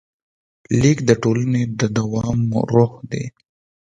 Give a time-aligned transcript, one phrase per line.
[0.81, 2.39] لیک د ټولنې د دوام
[2.73, 3.23] روح شو.